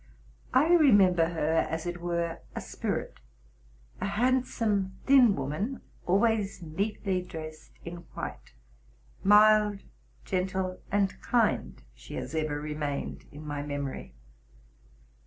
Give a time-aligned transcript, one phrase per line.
[0.55, 3.19] I remember her, as it were, a spirit,
[4.01, 8.55] —a handsome, thin woman, always neatly dressed in white.
[9.23, 9.81] Mild,
[10.25, 14.15] gentle, and kind, she has ever remained in my memory.